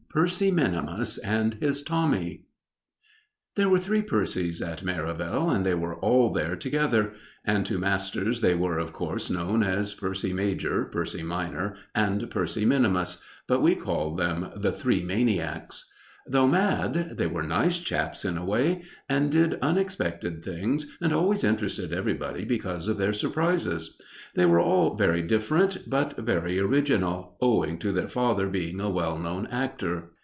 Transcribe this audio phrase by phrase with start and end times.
[0.13, 2.43] PERCY MINIMUS AND HIS TOMMY
[3.55, 7.13] There were three Percys at Merivale, and they were all there together;
[7.45, 12.65] and to masters they were, of course, known as Percy major, Percy minor, and Percy
[12.65, 15.85] minimus, but we called them "the Three Maniacs."
[16.27, 21.43] Though mad, they were nice chaps in a way, and did unexpected things and always
[21.43, 23.97] interested everybody because of their surprises.
[24.35, 29.17] They were all very different but very original, owing to their father being a well
[29.17, 30.11] known actor.